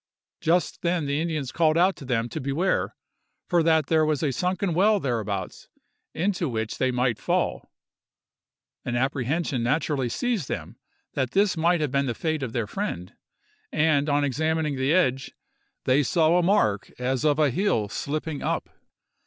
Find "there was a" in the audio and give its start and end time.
3.85-4.31